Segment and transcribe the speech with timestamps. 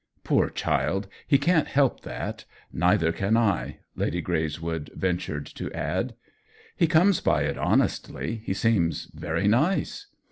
[0.23, 2.45] "Poor child, he can't help that.
[2.73, 6.15] Neither can I!" Lady Greyswood ventured to add."
[6.81, 8.41] He comes by it honestly.
[8.43, 10.07] He seems very nice."